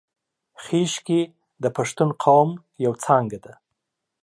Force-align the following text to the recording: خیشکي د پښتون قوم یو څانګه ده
خیشکي 0.63 1.21
د 1.63 1.65
پښتون 1.77 2.09
قوم 2.23 2.49
یو 2.85 2.93
څانګه 3.03 3.37
ده 3.45 3.53